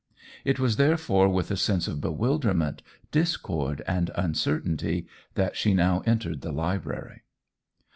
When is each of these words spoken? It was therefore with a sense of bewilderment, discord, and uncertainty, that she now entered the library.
It 0.43 0.59
was 0.59 0.77
therefore 0.77 1.29
with 1.29 1.51
a 1.51 1.55
sense 1.55 1.87
of 1.87 2.01
bewilderment, 2.01 2.81
discord, 3.11 3.83
and 3.85 4.09
uncertainty, 4.15 5.05
that 5.35 5.55
she 5.55 5.75
now 5.75 5.99
entered 6.07 6.41
the 6.41 6.51
library. 6.51 7.21